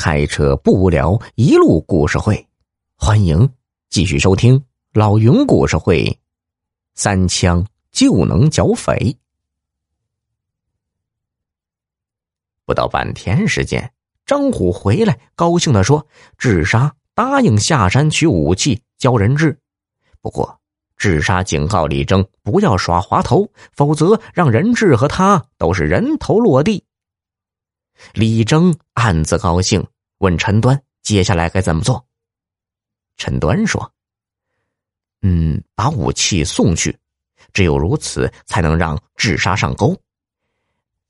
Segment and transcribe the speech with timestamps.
[0.00, 2.48] 开车不无聊，一路故事会，
[2.96, 3.46] 欢迎
[3.90, 6.18] 继续收听老云故事会。
[6.94, 9.14] 三枪就能剿匪。
[12.64, 13.92] 不到半天时间，
[14.24, 16.06] 张虎回来，高兴的说
[16.38, 19.60] ：“智沙答应下山取武器交人质，
[20.22, 20.58] 不过。”
[20.96, 26.84] 智沙警告李征不要耍滑头，否则让人质和他都是人头落地。
[28.14, 29.84] 李征暗自高兴，
[30.18, 32.04] 问陈端：“接下来该怎么做？”
[33.16, 33.92] 陈端说
[35.22, 36.96] ：“嗯，把武器送去，
[37.52, 39.96] 只有如此，才能让智沙上钩。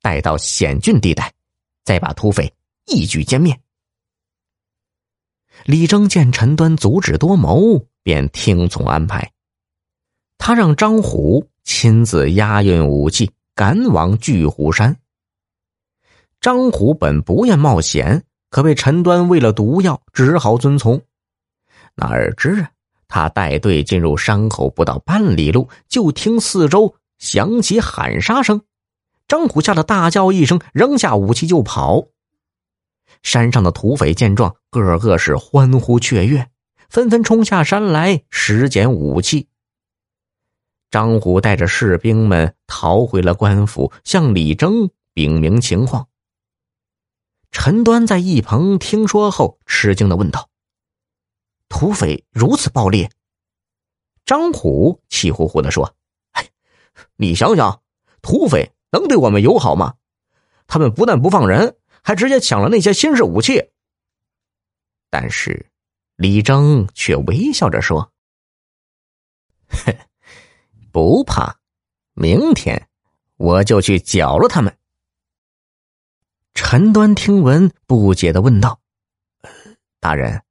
[0.00, 1.32] 待到险峻地带，
[1.84, 2.52] 再把土匪
[2.86, 3.58] 一举歼灭。”
[5.64, 9.30] 李征见陈端足智多谋，便听从安排。
[10.38, 14.96] 他让张虎亲自押运武器，赶往巨虎山。
[16.42, 21.00] 张虎本不愿冒险，可被陈端喂了毒药，只好遵从。
[21.94, 22.68] 哪知啊，
[23.06, 28.60] 他带队进入山口不到半里路，就听四周响起喊杀声。
[29.28, 32.08] 张虎吓得大叫一声，扔下武器就跑。
[33.22, 36.48] 山上的土匪见状，个个是欢呼雀跃，
[36.88, 39.46] 纷纷冲下山来拾捡武器。
[40.90, 46.04] 张虎带着士兵们逃回了官府，向李征禀明情况。
[47.52, 50.48] 陈端在一旁听说后，吃惊的问道
[51.68, 53.10] ：“土匪如此暴烈？”
[54.24, 55.94] 张虎气呼呼的说
[56.32, 56.48] ：“哎，
[57.16, 57.82] 你想想，
[58.22, 59.94] 土匪能对我们友好吗？
[60.66, 63.70] 他们不但不放人，还直接抢了那些新式武器。”
[65.10, 65.70] 但是，
[66.16, 68.12] 李征却微笑着说
[69.68, 69.94] ：“哼。”
[70.90, 71.58] 不怕，
[72.14, 72.88] 明天
[73.36, 74.76] 我就去剿了他们。
[76.54, 78.80] 陈端听闻，不解的问道
[80.00, 80.42] ：“大人，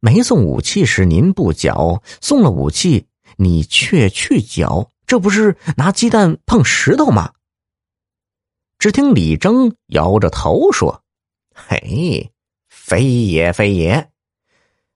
[0.00, 7.32] 没送武器时您不缴，送了武器你却去缴，这不是拿鸡蛋碰石头吗？”
[8.78, 11.02] 只听李征摇着头说
[11.54, 12.30] ：“嘿，
[12.68, 14.10] 非也非也。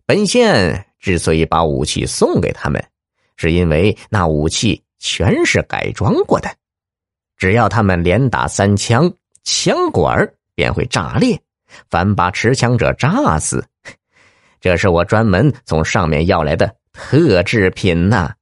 [0.04, 2.84] 本县之所以把武器送给他们。”
[3.36, 6.54] 是因为那武器全是改装过的，
[7.38, 9.10] 只要他们连打三枪，
[9.44, 11.40] 枪管便会炸裂，
[11.88, 13.66] 反把持枪者炸死。
[14.60, 18.34] 这是我专门从上面要来的特制品呐。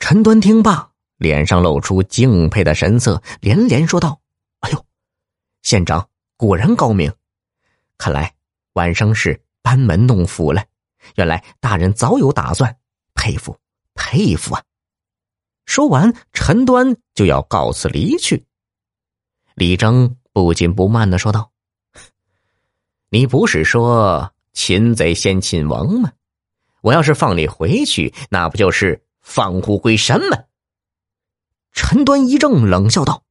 [0.00, 4.20] 陈端听罢，脸上露出敬佩的神色，连连说道
[4.66, 4.84] ：“哎呦，
[5.62, 7.12] 县长果然高明，
[7.96, 8.34] 看来
[8.72, 10.64] 晚生是班门弄斧了。
[11.14, 12.76] 原来大人早有打算。”
[13.14, 13.56] 佩服，
[13.94, 14.62] 佩服啊！
[15.66, 18.44] 说完，陈端就要告辞离去。
[19.54, 21.52] 李征不紧不慢的说道
[23.08, 26.12] ：“你不是说擒贼先擒王吗？
[26.80, 30.36] 我要是放你回去，那不就是放虎归山吗？”
[31.70, 33.22] 陈端一怔，冷笑道：“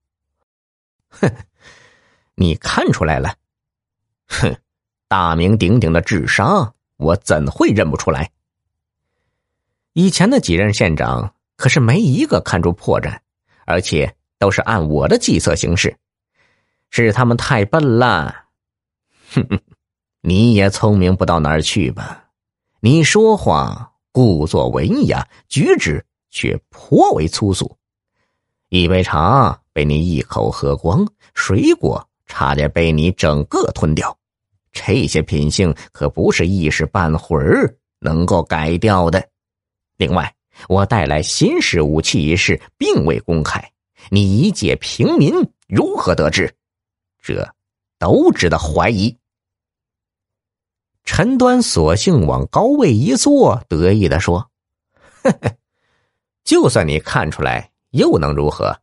[1.12, 1.30] 哼，
[2.36, 3.36] 你看出来了？
[4.28, 4.56] 哼，
[5.10, 8.32] 大名鼎鼎的智商，我怎会认不出来？”
[9.92, 13.20] 以前的几任县长可是没一个看出破绽，
[13.66, 15.98] 而且都是按我的计策行事，
[17.02, 18.46] 是他们太笨了。
[19.32, 19.60] 哼哼，
[20.22, 22.26] 你也聪明不到哪儿去吧？
[22.82, 27.76] 你说话故作文雅，举止却颇为粗俗。
[28.70, 34.16] 一杯茶被你一口喝光，水果差点被你整个吞掉，
[34.72, 39.28] 这些品性可不是一时半会儿能够改掉的。
[39.98, 40.32] 另外，
[40.70, 43.68] 我带来新式武器一事并未公开，
[44.12, 45.34] 你一介平民
[45.68, 46.54] 如何得知？
[47.24, 47.56] 这
[47.98, 49.18] 都值得怀疑。
[51.06, 54.52] 陈端索性往高位一坐，得意的说
[55.24, 55.56] ：“呵呵，
[56.44, 58.78] 就算你看出来，又能如何？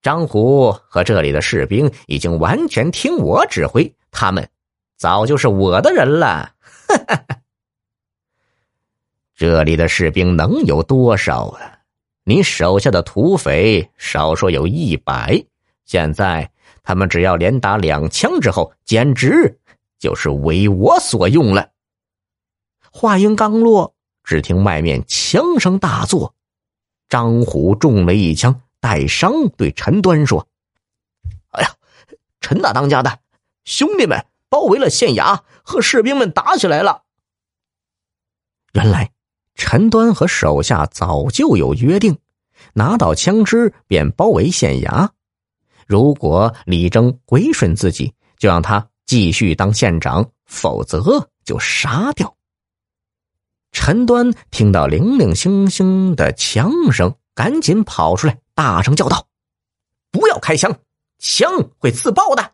[0.00, 4.48] 张虎和这里的士兵已经完全听我指挥，他们
[4.96, 6.54] 早就是我的人了。”
[6.88, 7.26] 哈哈。
[9.34, 11.80] 这里的士兵能有多少啊？
[12.24, 15.44] 你手下的土匪少说有一百，
[15.84, 16.51] 现在
[16.82, 19.58] 他们只要连打两枪之后，简直
[19.98, 21.70] 就是为我所用了。
[22.90, 23.94] 话音刚落，
[24.24, 26.34] 只听外面枪声大作，
[27.08, 30.46] 张虎中了一枪，带伤对陈端说
[31.52, 31.74] ：“哎呀，
[32.40, 33.18] 陈大当家的
[33.64, 37.02] 兄弟们包围了县衙，和士兵们打起来了。”
[38.74, 39.10] 原来。
[39.54, 42.18] 陈端和手下早就有约定，
[42.72, 45.10] 拿到枪支便包围县衙。
[45.92, 52.34] 如果李征归顺自己，就让他继续当县长，否则就杀掉。
[53.72, 59.26] 陈端听到零零星星的枪声，赶紧跑出来，大声叫道
[60.10, 60.74] ：“不要开枪，
[61.18, 62.52] 枪会自爆的！”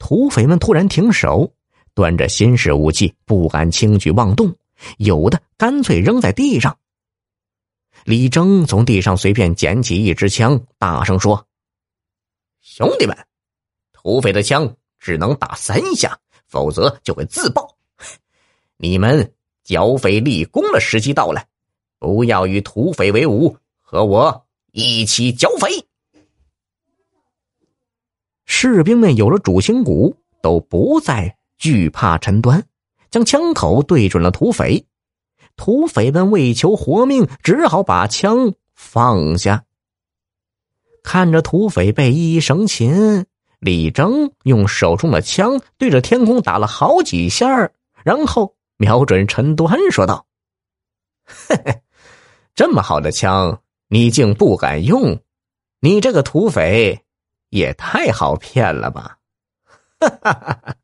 [0.00, 1.52] 土匪们突然停手，
[1.92, 4.56] 端着新式武器，不敢轻举妄动，
[4.96, 6.74] 有的干脆扔在地上。
[8.04, 11.46] 李征从地上随便捡起一支枪，大声说
[12.72, 13.16] ：“兄弟们，
[13.92, 17.76] 土匪的枪只能打三下，否则就会自爆。
[18.76, 21.44] 你们。”剿匪立功的时机到了，
[22.00, 25.86] 不要与土匪为伍，和我一起剿匪。
[28.46, 32.66] 士兵们有了主心骨，都不再惧怕陈端，
[33.10, 34.84] 将枪口对准了土匪。
[35.54, 39.64] 土匪们为求活命，只好把枪放下。
[41.02, 43.26] 看着土匪被一一生擒，
[43.58, 47.70] 李征用手中的枪对着天空打了好几下，
[48.04, 48.56] 然后。
[48.80, 50.24] 瞄准陈端说道
[51.28, 51.82] ：“嘿嘿，
[52.54, 55.20] 这么好的枪，你竟不敢用？
[55.80, 57.04] 你这个土匪
[57.50, 59.18] 也太好骗了吧！”
[60.00, 60.76] 哈哈哈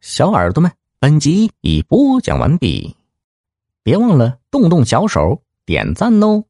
[0.00, 2.96] 小耳朵们，本集已播讲完毕，
[3.84, 6.46] 别忘了动动小手点赞哦。